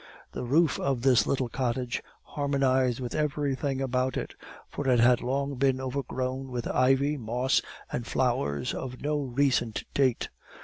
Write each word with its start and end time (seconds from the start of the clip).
The 0.31 0.43
roof 0.45 0.79
of 0.79 1.03
this 1.03 1.27
little 1.27 1.47
cottage 1.47 2.01
harmonized 2.23 2.99
with 2.99 3.13
everything 3.13 3.81
about 3.81 4.17
it; 4.17 4.33
for 4.67 4.87
it 4.87 4.99
had 4.99 5.21
long 5.21 5.57
been 5.57 5.79
overgrown 5.79 6.47
with 6.49 6.67
ivy, 6.67 7.17
moss, 7.17 7.61
and 7.91 8.07
flowers 8.07 8.73
of 8.73 9.03
no 9.03 9.19
recent 9.21 9.83
date. 9.93 10.29